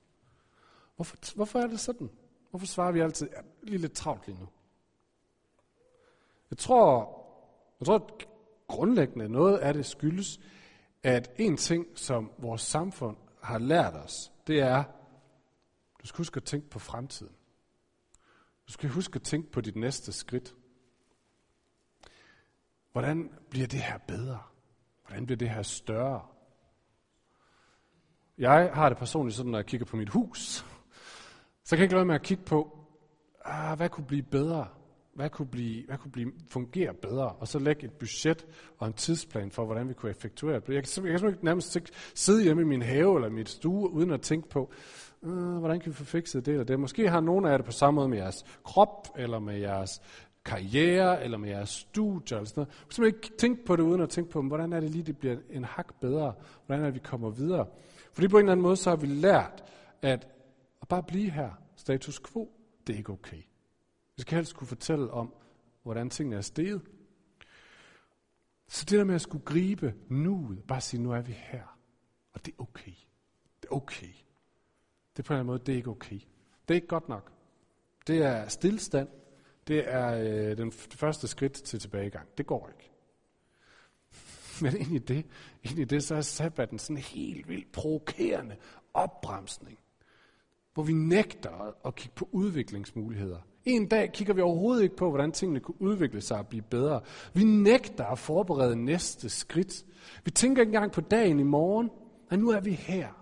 [0.96, 2.11] Hvorfor, hvorfor er det sådan?
[2.50, 4.48] Hvorfor svarer vi altid, ja, lige lidt travlt lige nu?
[6.50, 7.16] Jeg tror,
[7.81, 8.26] jeg tror at
[8.68, 10.40] grundlæggende noget af det skyldes,
[11.03, 14.85] at en ting, som vores samfund har lært os, det er,
[16.03, 17.33] du skal huske at tænke på fremtiden.
[18.66, 20.55] Du skal huske at tænke på dit næste skridt.
[22.92, 24.38] Hvordan bliver det her bedre?
[25.07, 26.22] Hvordan bliver det her større?
[28.38, 30.66] Jeg har det personligt sådan, når jeg kigger på mit hus,
[31.64, 32.79] så kan jeg ikke lade med at kigge på,
[33.44, 34.66] ah, hvad kunne blive bedre?
[35.14, 38.46] hvad kunne, blive, hvad kunne blive, fungere bedre, og så lægge et budget
[38.79, 40.68] og en tidsplan for, hvordan vi kunne effektuere det.
[40.68, 41.79] Jeg kan, jeg kan simpelthen ikke nærmest
[42.14, 44.72] sidde hjemme i min have eller mit stue, uden at tænke på,
[45.22, 46.81] øh, hvordan kan vi få fikset det eller det.
[46.81, 50.03] Måske har nogle af jer det på samme måde med jeres krop, eller med jeres
[50.44, 52.98] karriere, eller med jeres studier, eller sådan noget.
[52.98, 55.37] Man ikke tænke på det, uden at tænke på, hvordan er det lige, det bliver
[55.50, 56.35] en hak bedre,
[56.66, 57.66] hvordan er det, vi kommer videre.
[58.12, 59.64] Fordi på en eller anden måde, så har vi lært,
[60.03, 60.29] at
[60.83, 62.53] at bare blive her, status quo,
[62.87, 63.42] det er ikke okay.
[64.16, 65.35] Vi skal helst kunne fortælle om,
[65.83, 66.83] hvordan tingene er steget.
[68.68, 71.79] Så det der med at skulle gribe nuet, bare sige, nu er vi her.
[72.33, 72.92] Og det er okay.
[73.62, 74.12] Det er okay.
[75.16, 76.20] Det er på en eller anden måde, det er ikke okay.
[76.68, 77.33] Det er ikke godt nok.
[78.07, 79.09] Det er stillstand.
[79.68, 82.29] Det er øh, den første skridt til tilbagegang.
[82.38, 82.90] Det går ikke.
[84.62, 85.27] Men ind i det,
[85.62, 88.57] ind i det så er sabbaten sådan en helt vildt provokerende
[88.94, 89.79] opbremsning
[90.75, 93.38] hvor vi nægter at kigge på udviklingsmuligheder.
[93.64, 97.01] En dag kigger vi overhovedet ikke på, hvordan tingene kunne udvikle sig og blive bedre.
[97.35, 99.85] Vi nægter at forberede næste skridt.
[100.25, 101.90] Vi tænker ikke engang på dagen i morgen,
[102.31, 103.19] men nu er vi her.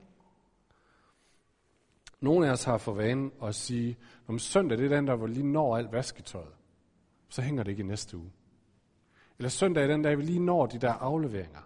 [2.20, 5.26] Nogle af os har for vane at sige, om søndag det er den der, hvor
[5.26, 6.54] lige når alt vasketøjet.
[7.28, 8.30] Så hænger det ikke i næste uge.
[9.38, 11.60] Eller søndag er den dag, vi lige når de der afleveringer.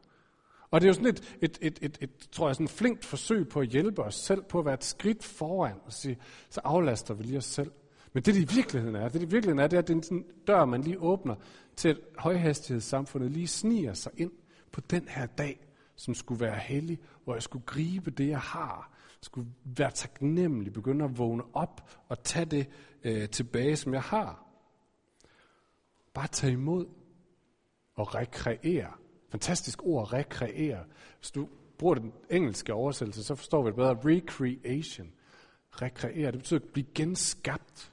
[0.70, 3.04] Og det er jo sådan et, et, et, et, et tror jeg, sådan et flinkt
[3.04, 6.18] forsøg på at hjælpe os selv, på at være et skridt foran, og sige,
[6.50, 7.70] så aflaster vi lige os selv.
[8.12, 10.06] Men det, det i virkeligheden er, det, det i virkeligheden er, det er, at det
[10.06, 11.34] er en dør, man lige åbner
[11.76, 14.30] til, at højhastighedssamfundet lige sniger sig ind
[14.72, 18.92] på den her dag, som skulle være hellig, hvor jeg skulle gribe det, jeg har,
[19.22, 22.68] skulle være taknemmelig, begynde at vågne op og tage det
[23.04, 24.46] øh, tilbage, som jeg har.
[26.14, 26.87] Bare tage imod
[27.94, 28.92] og rekreere
[29.32, 30.85] Fantastisk ord, rekreere.
[31.18, 33.98] Hvis du bruger den engelske oversættelse, så forstår vi det bedre.
[34.04, 35.12] Recreation.
[35.70, 37.92] Rekreere, det betyder at blive genskabt.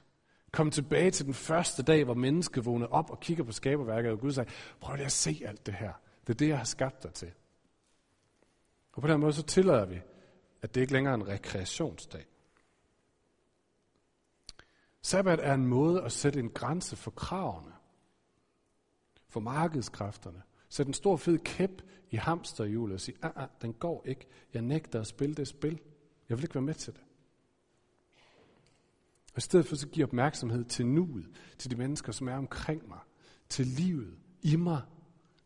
[0.52, 4.20] Kom tilbage til den første dag, hvor mennesket vågnede op og kigger på skaberværket, og
[4.20, 5.92] Gud sagde, prøv lige at se alt det her.
[6.26, 7.30] Det er det, jeg har skabt dig til.
[8.92, 10.00] Og på den måde så tillader vi,
[10.62, 12.26] at det ikke længere er en rekreationsdag.
[15.02, 17.72] Sabbat er en måde at sætte en grænse for kravene,
[19.28, 24.02] for markedskræfterne, Sæt en stor fed kæp i hamsterhjulet og sige, ah, ah, den går
[24.06, 24.26] ikke.
[24.54, 25.80] Jeg nægter at spille det spil.
[26.28, 27.02] Jeg vil ikke være med til det.
[29.32, 32.88] Og i stedet for så give opmærksomhed til nuet, til de mennesker, som er omkring
[32.88, 32.98] mig,
[33.48, 34.82] til livet, i mig,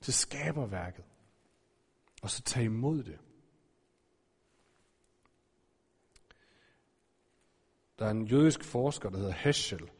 [0.00, 1.04] til skaberværket.
[2.22, 3.18] Og så tage imod det.
[7.98, 9.90] Der er en jødisk forsker, der hedder Heschel,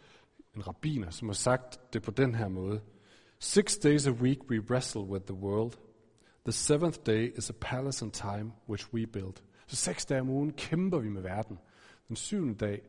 [0.57, 2.80] en rabbiner, som har sagt det på den her måde–
[3.44, 5.76] Six days a week we wrestle with the world.
[6.44, 9.42] The seventh day is a palace and time which we build.
[9.66, 11.59] Så seks dage om ugen kæmper vi med verden.
[12.09, 12.83] Den syvende dag,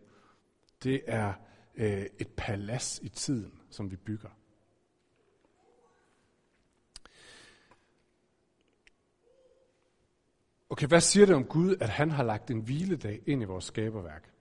[0.83, 1.33] det er
[1.75, 4.29] øh, et palads i tiden, som vi bygger.
[10.69, 13.65] Okay, hvad siger det om Gud, at han har lagt en hviledag ind i vores
[13.65, 14.34] skaberværk?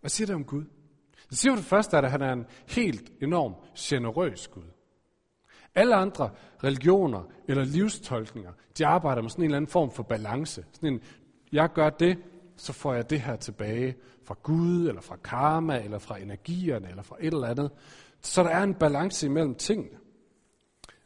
[0.00, 0.64] Hvad siger det om Gud?
[1.30, 4.62] Det siger for det første, at han er en helt enorm generøs Gud.
[5.74, 6.30] Alle andre
[6.64, 10.64] religioner eller livstolkninger, de arbejder med sådan en eller anden form for balance.
[10.72, 11.00] Sådan en,
[11.52, 12.18] jeg gør det,
[12.56, 17.02] så får jeg det her tilbage fra Gud, eller fra karma, eller fra energierne, eller
[17.02, 17.70] fra et eller andet.
[18.20, 19.98] Så der er en balance imellem tingene.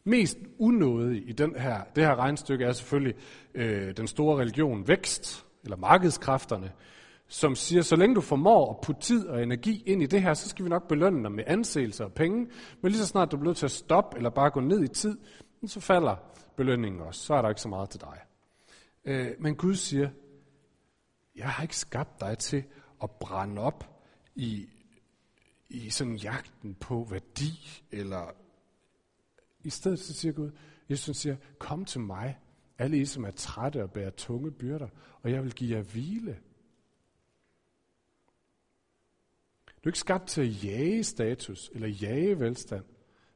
[0.04, 3.14] Mest unådige i den her, det her regnstykke er selvfølgelig
[3.54, 6.72] øh, den store religion vækst, eller markedskræfterne,
[7.32, 10.34] som siger, så længe du formår at putte tid og energi ind i det her,
[10.34, 12.50] så skal vi nok belønne dig med anseelse og penge.
[12.82, 14.88] Men lige så snart du bliver nødt til at stoppe eller bare gå ned i
[14.88, 15.18] tid,
[15.66, 16.16] så falder
[16.56, 17.20] belønningen også.
[17.20, 18.18] Så er der ikke så meget til dig.
[19.04, 20.10] Øh, men Gud siger,
[21.36, 22.64] jeg har ikke skabt dig til
[23.02, 24.68] at brænde op i,
[25.68, 28.34] i sådan jagten på værdi, eller
[29.64, 30.50] i stedet så siger Gud,
[30.90, 32.38] Jesus siger, kom til mig,
[32.78, 34.88] alle I, som er trætte og bærer tunge byrder,
[35.22, 36.36] og jeg vil give jer hvile.
[39.84, 42.84] Du er ikke skabt til at jage status eller jage velstand.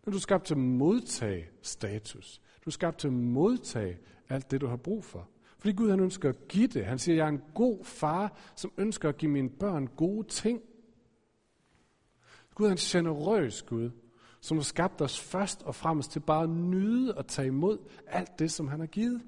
[0.04, 2.40] Men du er skabt til at modtage status.
[2.64, 5.28] Du er skabt til at modtage alt det, du har brug for.
[5.58, 6.84] Fordi Gud han ønsker at give det.
[6.86, 10.62] Han siger, jeg er en god far, som ønsker at give mine børn gode ting.
[12.54, 13.90] Gud er en generøs Gud,
[14.40, 18.38] som har skabt os først og fremmest til bare at nyde og tage imod alt
[18.38, 19.22] det, som han har givet.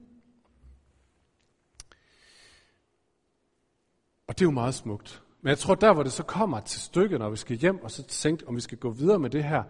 [4.26, 5.25] Og det er jo meget smukt.
[5.46, 7.90] Men jeg tror, der hvor det så kommer til stykket, når vi skal hjem og
[7.90, 9.62] så tænke, om vi skal gå videre med det her,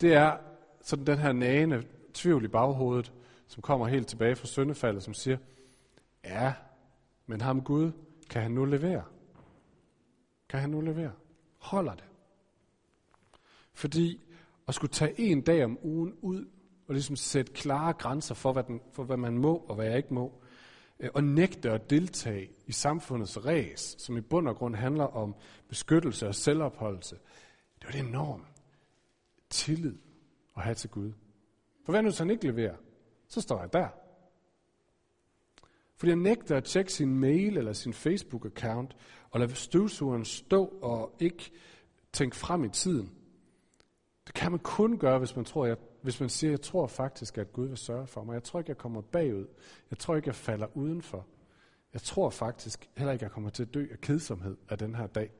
[0.00, 0.36] det er
[0.82, 1.82] sådan den her nagende
[2.14, 3.12] tvivl i baghovedet,
[3.46, 5.36] som kommer helt tilbage fra søndefaldet, som siger,
[6.24, 6.52] ja,
[7.26, 7.92] men ham Gud,
[8.30, 9.02] kan han nu levere?
[10.48, 11.12] Kan han nu levere?
[11.58, 12.04] Holder det?
[13.74, 14.20] Fordi
[14.68, 16.44] at skulle tage en dag om ugen ud
[16.88, 19.96] og ligesom sætte klare grænser for, hvad, den, for, hvad man må og hvad jeg
[19.96, 20.41] ikke må.
[21.02, 25.34] Øh, og nægte at deltage i samfundets ræs, som i bund og grund handler om
[25.68, 27.16] beskyttelse og selvopholdelse.
[27.78, 28.44] Det var det enorm
[29.50, 29.98] tillid
[30.56, 31.12] at have til Gud.
[31.84, 32.76] For hvad nu, hvis han ikke leverer?
[33.28, 33.88] Så står jeg der.
[35.96, 38.96] Fordi jeg nægter at tjekke sin mail eller sin Facebook-account,
[39.30, 41.50] og lade støvsugeren stå og ikke
[42.12, 43.12] tænke frem i tiden.
[44.26, 47.38] Det kan man kun gøre, hvis man, tror, jeg, hvis man siger, jeg tror faktisk,
[47.38, 48.34] at Gud vil sørge for mig.
[48.34, 49.46] Jeg tror ikke, jeg kommer bagud.
[49.90, 51.26] Jeg tror ikke, jeg falder udenfor.
[51.92, 55.06] Jeg tror faktisk heller ikke, jeg kommer til at dø af kedsomhed af den her
[55.06, 55.30] dag.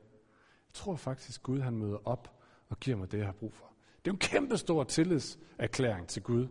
[0.67, 3.65] Jeg tror faktisk, Gud han møder op og giver mig det, jeg har brug for.
[4.05, 6.47] Det er jo en kæmpe stor tillidserklæring til Gud.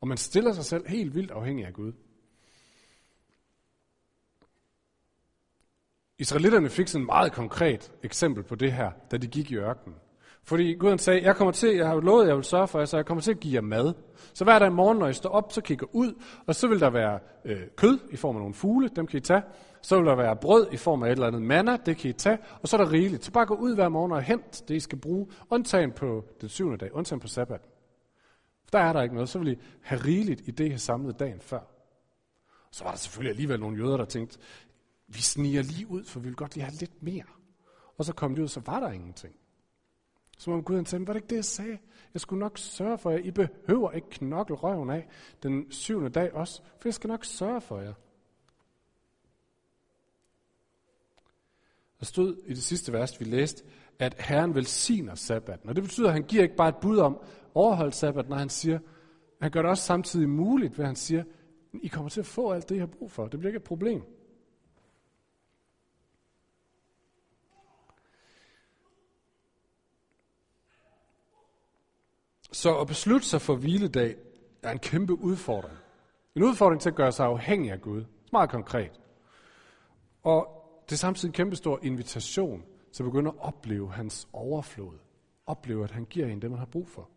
[0.00, 1.92] Og man stiller sig selv helt vildt afhængig af Gud.
[6.18, 9.98] Israelitterne fik sådan et meget konkret eksempel på det her, da de gik i ørkenen.
[10.46, 12.86] Fordi Gud sagde, jeg kommer til, jeg har lovet, at jeg vil sørge for jer,
[12.86, 13.94] så jeg kommer til at give jer mad.
[14.34, 16.90] Så hver dag morgen, når I står op, så kigger ud, og så vil der
[16.90, 19.42] være øh, kød i form af nogle fugle, dem kan I tage.
[19.82, 22.12] Så vil der være brød i form af et eller andet manna, det kan I
[22.12, 22.38] tage.
[22.62, 23.24] Og så er der rigeligt.
[23.24, 26.48] Så bare gå ud hver morgen og hent det, I skal bruge, undtagen på den
[26.48, 27.68] syvende dag, undtagen på sabbat.
[28.64, 29.28] For der er der ikke noget.
[29.28, 31.60] Så vil I have rigeligt i det, I har samlet dagen før.
[32.70, 34.38] Så var der selvfølgelig alligevel nogle jøder, der tænkte,
[35.08, 37.24] vi sniger lige ud, for vi vil godt lige have lidt mere.
[37.98, 39.34] Og så kom de ud, så var der ingenting.
[40.36, 41.78] Som om Gud han sagde, var det ikke det, jeg sagde?
[42.14, 43.18] Jeg skulle nok sørge for jer.
[43.18, 45.08] I behøver ikke knokle røven af
[45.42, 47.92] den syvende dag også, for jeg skal nok sørge for jer.
[52.00, 53.64] Der stod i det sidste vers, vi læste,
[53.98, 55.68] at Herren velsigner sabbaten.
[55.68, 57.20] Og det betyder, at han giver ikke bare et bud om
[57.54, 58.78] overhold sabbat, når han siger,
[59.40, 61.24] han gør det også samtidig muligt, hvad han siger,
[61.82, 63.28] I kommer til at få alt det, I har brug for.
[63.28, 64.02] Det bliver ikke et problem.
[72.52, 74.16] Så at beslutte sig for hviledag
[74.62, 75.78] er en kæmpe udfordring.
[76.34, 78.04] En udfordring til at gøre sig afhængig af Gud.
[78.32, 79.00] Meget konkret.
[80.22, 80.48] Og
[80.84, 84.98] det er samtidig en kæmpe stor invitation til at begynde at opleve hans overflod.
[85.46, 87.08] Opleve, at han giver en det, man har brug for.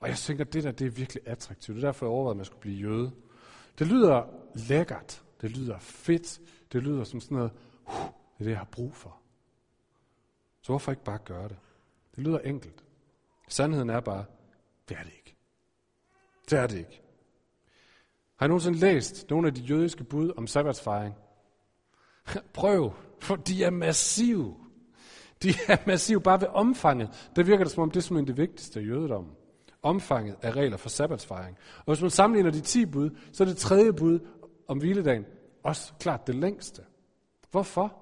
[0.00, 1.76] Og jeg tænker, at det der det er virkelig attraktivt.
[1.76, 3.12] Det er derfor, jeg overvejede, at man skulle blive jøde.
[3.78, 5.24] Det lyder lækkert.
[5.40, 6.40] Det lyder fedt.
[6.72, 7.52] Det lyder som sådan noget,
[7.86, 9.16] uh, det er det, jeg har brug for.
[10.62, 11.56] Så hvorfor ikke bare gøre det?
[12.16, 12.84] Det lyder enkelt.
[13.52, 14.24] Sandheden er bare,
[14.88, 15.36] det er det ikke.
[16.50, 17.02] Det er det ikke.
[18.36, 21.14] Har I nogensinde læst nogle af de jødiske bud om sabbatsfejring?
[22.54, 24.56] Prøv, for de er massive.
[25.42, 27.30] De er massive bare ved omfanget.
[27.36, 29.32] Der virker det som om, det er som det vigtigste af jødedommen.
[29.82, 31.58] Omfanget af regler for sabbatsfejring.
[31.78, 34.18] Og hvis man sammenligner de 10 bud, så er det tredje bud
[34.68, 35.24] om hviledagen
[35.62, 36.82] også klart det længste.
[37.50, 37.96] Hvorfor?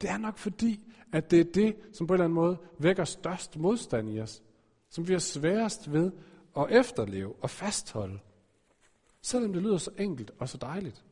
[0.00, 3.04] Det er nok fordi, at det er det, som på en eller anden måde vækker
[3.04, 4.42] størst modstand i os.
[4.88, 6.10] Som vi er sværest ved
[6.56, 8.18] at efterleve og fastholde.
[9.22, 11.04] Selvom det lyder så enkelt og så dejligt.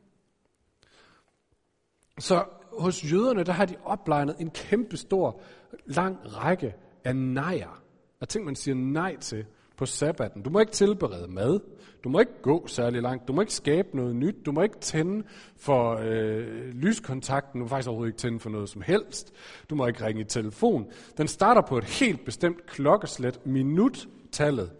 [2.19, 2.45] Så
[2.79, 5.41] hos jøderne, der har de oplegnet en kæmpe stor,
[5.85, 7.83] lang række af nejer.
[8.21, 9.45] Af ting, man siger nej til
[9.81, 10.41] på sabbaten.
[10.41, 11.59] Du må ikke tilberede mad.
[12.03, 13.27] Du må ikke gå særlig langt.
[13.27, 14.35] Du må ikke skabe noget nyt.
[14.45, 15.23] Du må ikke tænde
[15.57, 17.59] for øh, lyskontakten.
[17.59, 19.33] Du må faktisk overhovedet ikke tænde for noget som helst.
[19.69, 20.87] Du må ikke ringe i telefon.
[21.17, 24.71] Den starter på et helt bestemt klokkeslæt, minuttallet,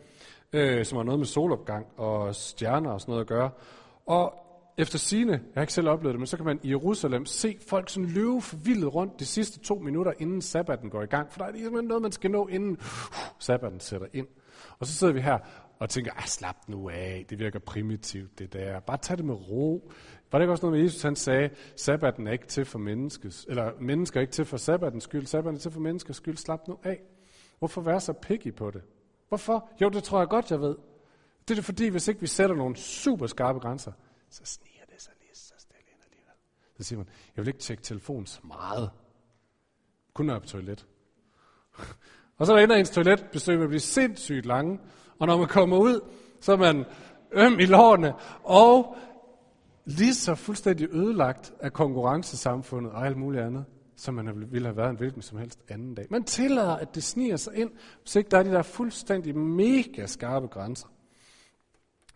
[0.53, 3.49] øh, som har noget med solopgang og stjerner og sådan noget at gøre.
[4.05, 4.33] Og
[4.77, 7.57] efter sine, jeg har ikke selv oplevet det, men så kan man i Jerusalem se
[7.67, 11.31] folk sådan løbe forvildet rundt de sidste to minutter, inden sabbaten går i gang.
[11.31, 12.77] For der er simpelthen noget, man skal nå, inden uh,
[13.39, 14.27] sabbaten sætter ind.
[14.79, 15.37] Og så sidder vi her
[15.79, 18.79] og tænker, ah, slap nu af, det virker primitivt det der.
[18.79, 19.91] Bare tag det med ro.
[20.31, 23.45] Var det ikke også noget med Jesus, han sagde, sabbaten er ikke til for menneskes,
[23.49, 26.67] eller mennesker er ikke til for sabbatens skyld, sabbaten er til for menneskers skyld, slap
[26.67, 27.01] nu af.
[27.59, 28.81] Hvorfor være så picky på det?
[29.27, 29.69] Hvorfor?
[29.81, 30.75] Jo, det tror jeg godt, jeg ved.
[31.47, 33.91] Det er det fordi, hvis ikke vi sætter nogle super skarpe grænser,
[34.29, 36.35] så sniger det sig lige så stille ind alligevel.
[36.77, 38.91] Så siger man, jeg vil ikke tjekke telefonen så meget.
[40.13, 40.87] Kun når jeg er på toilet.
[42.41, 44.79] Og så ender ens toiletbesøg med at blive sindssygt lange.
[45.19, 45.99] Og når man kommer ud,
[46.39, 46.85] så er man
[47.31, 48.95] øm i lårene, og
[49.85, 54.89] lige så fuldstændig ødelagt af konkurrencesamfundet og alt muligt andet, som man ville have været
[54.89, 56.07] en hvilken som helst anden dag.
[56.09, 60.05] Man tillader, at det sniger sig ind, hvis ikke der er de der fuldstændig mega
[60.05, 60.87] skarpe grænser.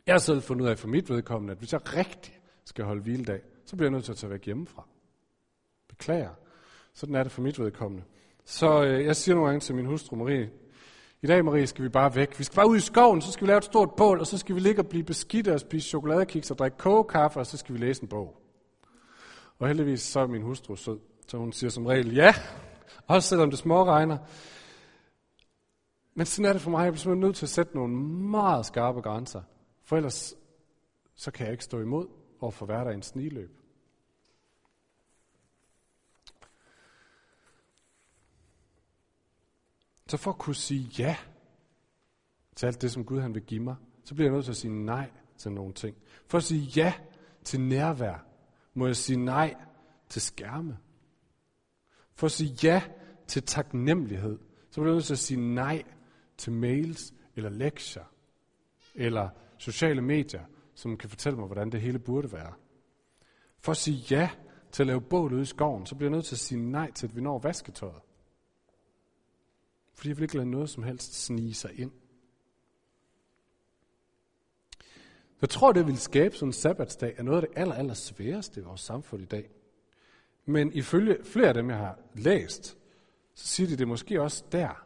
[0.06, 3.02] Jeg har selv fundet ud af for mit vedkommende, at hvis jeg rigtig skal holde
[3.02, 4.88] hviledag, så bliver jeg nødt til at tage væk hjemmefra.
[5.88, 6.34] Beklager.
[6.94, 8.04] Sådan er det for mit vedkommende.
[8.46, 10.50] Så øh, jeg siger nogle gange til min hustru Marie,
[11.22, 12.40] i dag Marie skal vi bare væk.
[12.40, 14.38] Vi skal bare ud i skoven, så skal vi lave et stort bål, og så
[14.38, 17.76] skal vi ligge og blive beskidte og spise chokoladekiks og drikke kogekaffe, og så skal
[17.76, 18.42] vi læse en bog.
[19.60, 22.34] Og heldigvis så er min hustru sød, så hun siger som regel ja,
[23.08, 24.18] også selvom det små regner.
[26.14, 26.84] Men sådan er det for mig.
[26.84, 27.96] Jeg bliver simpelthen nødt til at sætte nogle
[28.30, 29.42] meget skarpe grænser.
[29.84, 30.36] For ellers
[31.16, 32.08] så kan jeg ikke stå imod
[32.42, 33.64] og få hverdagens sniløb.
[40.08, 41.18] Så for at kunne sige ja
[42.56, 44.58] til alt det, som Gud han vil give mig, så bliver jeg nødt til at
[44.58, 45.98] sige nej til nogle ting.
[46.28, 46.94] For at sige ja
[47.44, 48.26] til nærvær,
[48.74, 49.56] må jeg sige nej
[50.10, 50.78] til skærme.
[52.13, 52.82] For at sige ja
[53.28, 54.39] til taknemmelighed,
[54.72, 55.84] så bliver jeg nødt til at sige nej
[56.38, 58.04] til mails eller lektier
[58.96, 60.44] eller sociale medier,
[60.76, 62.54] som kan fortælle mig, hvordan det hele burde være.
[63.60, 64.30] For at sige ja
[64.72, 66.91] til at lave bål ude i skoven, så bliver jeg nødt til at sige nej
[66.91, 68.02] til, at vi når vasketøjet.
[69.96, 71.92] Fordi jeg vil ikke lade noget som helst snige sig ind.
[75.42, 78.62] Jeg tror, det vil skabe sådan en sabbatsdag er noget af det aller, aller sværeste
[78.62, 79.50] i vores samfund i dag.
[80.46, 82.78] Men ifølge flere af dem, jeg har læst,
[83.36, 84.86] så siger de, det er måske også der,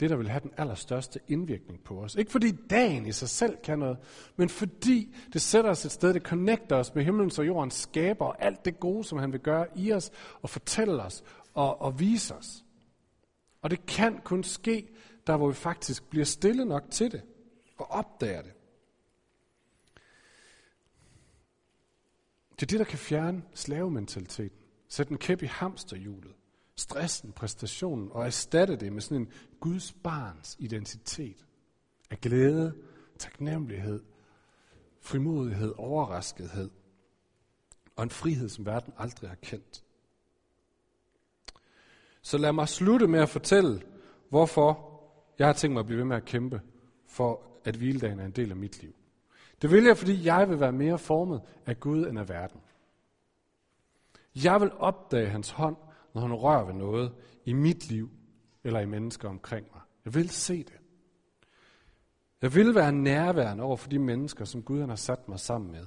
[0.00, 2.14] det der vil have den allerstørste indvirkning på os.
[2.14, 3.98] Ikke fordi dagen i sig selv kan noget,
[4.36, 8.24] men fordi det sætter os et sted, det connecter os med himlens og jordens skaber,
[8.24, 10.10] og alt det gode, som han vil gøre i os,
[10.42, 12.63] og fortælle os, og, og vise os.
[13.64, 14.88] Og det kan kun ske,
[15.26, 17.22] der hvor vi faktisk bliver stille nok til det,
[17.76, 18.52] og opdager det.
[22.50, 24.58] Det er det, der kan fjerne slavementaliteten.
[24.88, 26.34] Sætte en kæp i hamsterhjulet.
[26.76, 31.46] Stressen, præstationen, og erstatte det med sådan en Guds barns identitet.
[32.10, 32.74] Af glæde,
[33.18, 34.02] taknemmelighed,
[35.00, 36.70] frimodighed, overraskethed.
[37.96, 39.83] Og en frihed, som verden aldrig har kendt.
[42.24, 43.82] Så lad mig slutte med at fortælle,
[44.28, 45.00] hvorfor
[45.38, 46.60] jeg har tænkt mig at blive ved med at kæmpe
[47.06, 48.94] for, at hviledagen er en del af mit liv.
[49.62, 52.60] Det vil jeg, fordi jeg vil være mere formet af Gud end af verden.
[54.44, 55.76] Jeg vil opdage hans hånd,
[56.14, 57.12] når han rører ved noget
[57.44, 58.10] i mit liv
[58.64, 59.80] eller i mennesker omkring mig.
[60.04, 60.78] Jeg vil se det.
[62.42, 65.72] Jeg vil være nærværende over for de mennesker, som Gud han har sat mig sammen
[65.72, 65.86] med.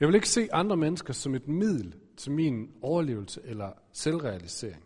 [0.00, 4.84] Jeg vil ikke se andre mennesker som et middel til min overlevelse eller selvrealisering.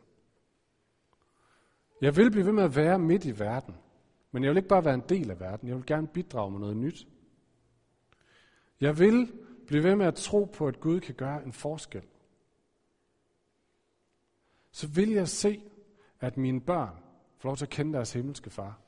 [2.01, 3.75] Jeg vil blive ved med at være midt i verden,
[4.33, 6.61] men jeg vil ikke bare være en del af verden, jeg vil gerne bidrage med
[6.61, 7.07] noget nyt.
[8.81, 9.33] Jeg vil
[9.67, 12.03] blive ved med at tro på, at Gud kan gøre en forskel.
[14.71, 15.63] Så vil jeg se,
[16.21, 16.97] at mine børn
[17.39, 18.79] får lov til at kende deres himmelske far.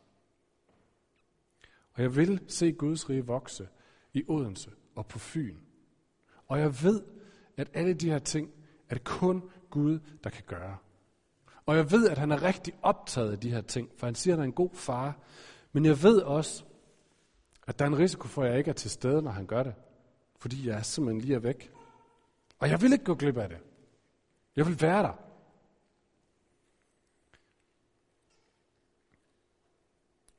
[1.93, 3.69] Og jeg vil se Guds rige vokse
[4.13, 5.57] i Odense og på Fyn.
[6.49, 7.03] Og jeg ved,
[7.57, 8.51] at alle de her ting
[8.89, 10.77] er det kun Gud, der kan gøre.
[11.67, 14.35] Og jeg ved, at han er rigtig optaget af de her ting, for han siger,
[14.35, 15.19] at han er en god far.
[15.73, 16.65] Men jeg ved også,
[17.67, 19.63] at der er en risiko for, at jeg ikke er til stede, når han gør
[19.63, 19.75] det.
[20.39, 21.73] Fordi jeg er simpelthen lige er væk.
[22.59, 23.59] Og jeg vil ikke gå glip af det.
[24.57, 25.13] Jeg vil være der.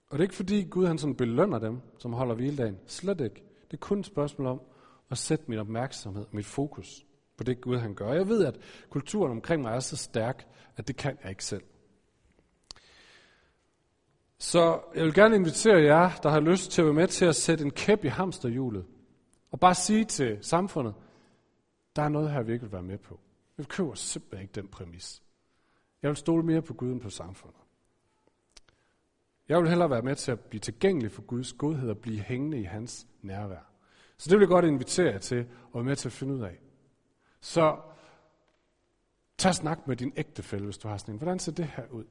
[0.10, 2.80] Og det er ikke fordi Gud han sådan belønner dem, som holder hviledagen.
[2.86, 3.43] Slet ikke.
[3.72, 4.62] Det er kun et spørgsmål om
[5.10, 7.06] at sætte min opmærksomhed, mit fokus
[7.38, 8.13] på det Gud han gør.
[8.13, 11.63] Jeg ved, at kulturen omkring mig er så stærk, at det kan jeg ikke selv.
[14.39, 17.36] Så jeg vil gerne invitere jer, der har lyst til at være med til at
[17.36, 18.86] sætte en kæp i hamsterhjulet.
[19.52, 20.93] Og bare sige til samfundet,
[21.96, 23.20] der er noget her, vi ikke vil være med på.
[23.58, 25.24] Vi køber simpelthen ikke den præmis.
[26.02, 27.60] Jeg vil stole mere på Gud end på samfundet.
[29.50, 32.60] Jeg vil hellere være med til at blive tilgængelig for Guds godhed og blive hængende
[32.60, 33.66] i hans nærvær.
[34.17, 36.41] Så det vil jeg godt invitere jer til at være med til at finde ud
[36.41, 36.60] af.
[37.41, 37.77] Så
[39.38, 41.17] tag snak med din ægtefælle, hvis du har sådan en.
[41.17, 42.06] Hvordan ser det her ud?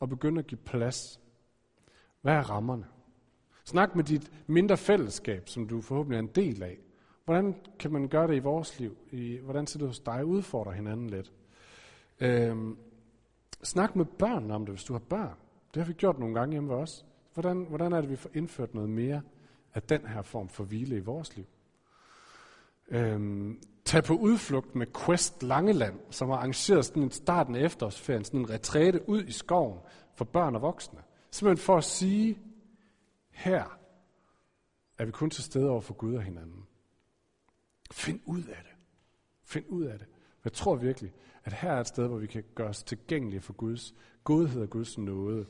[0.00, 1.20] Og begynd at give plads.
[2.22, 2.86] Hvad er rammerne?
[3.64, 6.78] Snak med dit mindre fællesskab, som du forhåbentlig er en del af.
[7.24, 8.96] Hvordan kan man gøre det i vores liv?
[9.10, 10.24] I, hvordan ser det hos dig?
[10.24, 11.32] Udfordrer hinanden lidt.
[12.20, 12.78] Øhm,
[13.62, 15.36] snak med børn om det, hvis du har børn.
[15.74, 17.06] Det har vi gjort nogle gange hjemme ved os.
[17.34, 19.22] Hvordan, hvordan er det, vi får indført noget mere
[19.74, 21.46] af den her form for hvile i vores liv?
[22.88, 28.24] Øhm, tag på udflugt med Quest Langeland, som har arrangeret sådan en starten af efterårsferien,
[28.24, 29.78] sådan en retræte ud i skoven
[30.14, 31.02] for børn og voksne.
[31.30, 32.38] Simpelthen for at sige,
[33.30, 33.78] her
[34.98, 36.66] er vi kun til stede over for Gud og hinanden.
[37.92, 38.72] Find ud af det.
[39.44, 40.08] Find ud af det.
[40.44, 41.12] Jeg tror virkelig,
[41.44, 43.94] at her er et sted, hvor vi kan gøre os tilgængelige for Guds
[44.24, 45.46] godhed og Guds nåde.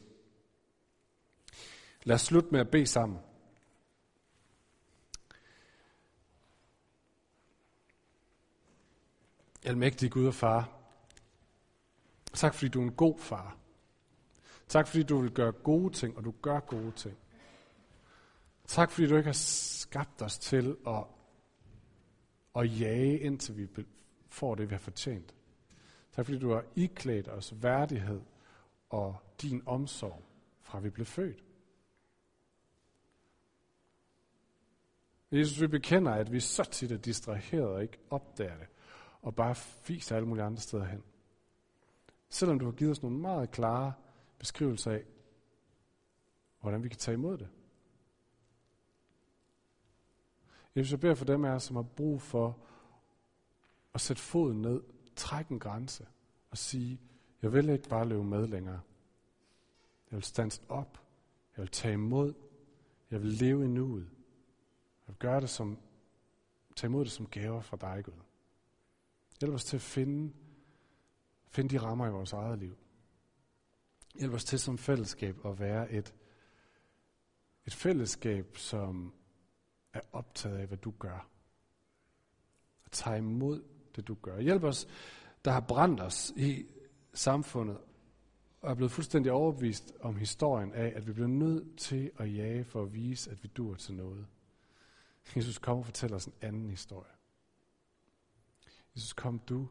[2.05, 3.19] Lad os slutte med at bede sammen.
[9.65, 10.71] Almægtige Gud og far,
[12.33, 13.57] tak fordi du er en god far.
[14.69, 17.17] Tak fordi du vil gøre gode ting, og du gør gode ting.
[18.67, 21.05] Tak fordi du ikke har skabt os til at,
[22.57, 23.85] at jage, indtil vi
[24.29, 25.35] får det, vi har fortjent.
[26.13, 28.21] Tak fordi du har iklædt os værdighed
[28.91, 30.23] og din omsorg,
[30.61, 31.45] fra vi blev født.
[35.33, 38.67] Jesus, vi bekender, at vi så tit er distraheret og ikke opdager det,
[39.25, 41.03] og bare fiser alle mulige andre steder hen.
[42.29, 43.93] Selvom du har givet os nogle meget klare
[44.39, 45.05] beskrivelser af,
[46.61, 47.49] hvordan vi kan tage imod det.
[50.77, 52.59] Jesus, jeg beder for dem af jer, som har brug for
[53.95, 54.83] at sætte foden ned,
[55.17, 56.07] trække en grænse
[56.51, 57.01] og sige,
[57.43, 58.81] jeg vil ikke bare løbe med længere.
[60.11, 61.01] Jeg vil stands op.
[61.57, 62.35] Jeg vil tage imod.
[63.11, 64.09] Jeg vil leve i nuet.
[65.07, 65.79] Jeg vil gøre det som,
[66.77, 68.15] tage imod det som gaver fra dig, Gud.
[69.45, 70.33] Hjælp os til at finde,
[71.49, 72.77] finde de rammer i vores eget liv.
[74.19, 76.15] Hjælp os til som fællesskab at være et,
[77.67, 79.15] et fællesskab, som
[79.93, 81.29] er optaget af, hvad du gør.
[82.85, 83.63] Og tager imod
[83.97, 84.41] det, du gør.
[84.41, 84.89] Hjælp os,
[85.45, 86.67] der har brændt os i
[87.15, 87.79] samfundet,
[88.61, 92.65] og er blevet fuldstændig overbevist om historien af, at vi bliver nødt til at jage
[92.65, 94.27] for at vise, at vi dur til noget.
[95.37, 97.14] Jesus, kommer og fortæller os en anden historie.
[98.97, 99.69] Jesus, kom du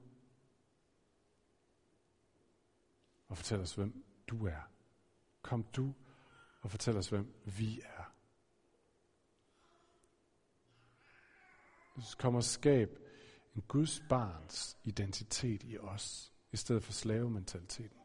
[3.28, 4.62] og fortæl os, hvem du er.
[5.42, 5.94] Kom du
[6.62, 8.14] og fortæl os, hvem vi er.
[11.98, 12.90] Jesus, kom og skab
[13.56, 18.03] en Guds barns identitet i os, i stedet for slavementaliteten.